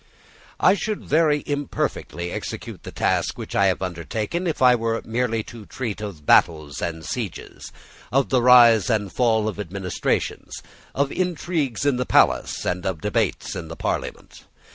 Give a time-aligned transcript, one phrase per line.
[0.59, 5.43] I should very imperfectly execute the task which I have undertaken if I were merely
[5.43, 7.71] to treat of battles and sieges,
[8.11, 10.63] of the rise and fall of administrations,
[10.95, 14.45] of intrigues in the palace, and of debates in the parliament.